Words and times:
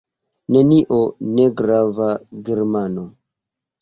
Nenio: 0.55 0.97
negrava 1.39 2.09
Germano. 2.49 3.09